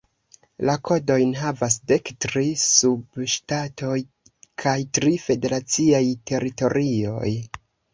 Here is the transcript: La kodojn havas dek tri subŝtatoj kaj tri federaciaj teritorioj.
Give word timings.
La 0.69 0.75
kodojn 0.87 1.33
havas 1.39 1.77
dek 1.91 2.09
tri 2.27 2.43
subŝtatoj 2.63 4.01
kaj 4.67 4.77
tri 5.01 5.17
federaciaj 5.29 6.05
teritorioj. 6.31 7.35